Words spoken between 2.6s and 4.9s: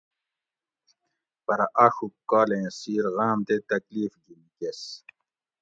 سیر غام تے تکلیف گی نیکیس